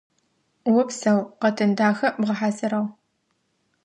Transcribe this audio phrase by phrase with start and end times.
[0.81, 2.89] Опсэу, къэтын дахэ бгъэхьазырыгъ.